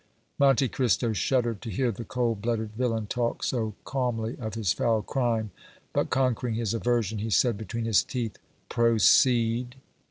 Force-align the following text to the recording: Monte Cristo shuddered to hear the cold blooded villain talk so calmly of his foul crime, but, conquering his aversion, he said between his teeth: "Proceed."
Monte 0.39 0.67
Cristo 0.69 1.13
shuddered 1.13 1.61
to 1.61 1.69
hear 1.69 1.91
the 1.91 2.03
cold 2.03 2.41
blooded 2.41 2.71
villain 2.71 3.05
talk 3.05 3.43
so 3.43 3.75
calmly 3.85 4.35
of 4.39 4.55
his 4.55 4.73
foul 4.73 5.03
crime, 5.03 5.51
but, 5.93 6.09
conquering 6.09 6.55
his 6.55 6.73
aversion, 6.73 7.19
he 7.19 7.29
said 7.29 7.55
between 7.55 7.85
his 7.85 8.03
teeth: 8.03 8.39
"Proceed." 8.67 9.75